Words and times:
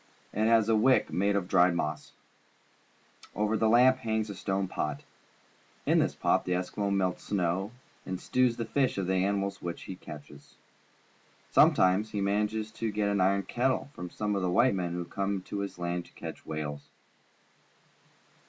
It 0.33 0.47
has 0.47 0.67
a 0.67 0.75
wick 0.75 1.13
made 1.13 1.35
of 1.35 1.47
dried 1.47 1.75
moss. 1.75 2.13
Over 3.35 3.55
the 3.55 3.69
lamp 3.69 3.97
hangs 3.99 4.31
a 4.31 4.33
stone 4.35 4.67
pot. 4.67 5.03
In 5.85 5.99
this 5.99 6.15
pot 6.15 6.43
the 6.43 6.53
Eskimo 6.53 6.91
melts 6.91 7.25
snow 7.25 7.69
and 8.03 8.19
stews 8.19 8.57
the 8.57 8.65
flesh 8.65 8.97
of 8.97 9.05
the 9.05 9.13
animals 9.23 9.61
which 9.61 9.83
he 9.83 9.95
catches. 9.95 10.55
Sometimes 11.51 12.09
he 12.13 12.19
manages 12.19 12.71
to 12.71 12.91
get 12.91 13.09
an 13.09 13.21
iron 13.21 13.43
kettle 13.43 13.91
from 13.93 14.09
some 14.09 14.35
of 14.35 14.41
the 14.41 14.49
white 14.49 14.73
men 14.73 14.93
who 14.93 15.05
come 15.05 15.43
to 15.43 15.59
his 15.59 15.77
land 15.77 16.05
to 16.07 16.13
catch 16.13 16.47
whales. 16.47 16.89